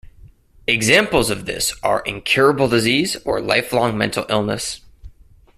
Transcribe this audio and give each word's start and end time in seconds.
Examples 0.65 1.29
of 1.29 1.45
this 1.45 1.75
are 1.83 2.01
incurable 2.07 2.67
disease 2.67 3.17
or 3.17 3.39
lifelong 3.39 3.95
mental 3.99 4.25
illness. 4.29 4.81